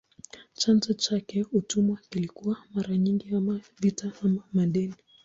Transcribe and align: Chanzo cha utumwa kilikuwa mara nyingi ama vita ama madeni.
Chanzo 0.53 0.93
cha 0.93 1.21
utumwa 1.51 1.99
kilikuwa 2.09 2.57
mara 2.73 2.97
nyingi 2.97 3.35
ama 3.35 3.59
vita 3.79 4.11
ama 4.23 4.43
madeni. 4.53 4.95